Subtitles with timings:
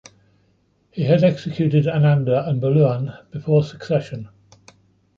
[0.89, 4.29] He had executed Ananda and Bulughan before succession.